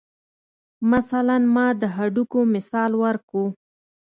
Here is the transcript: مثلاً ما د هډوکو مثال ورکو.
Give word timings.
مثلاً 0.91 1.37
ما 1.55 1.67
د 1.81 1.83
هډوکو 1.95 2.39
مثال 2.55 2.91
ورکو. 3.03 3.43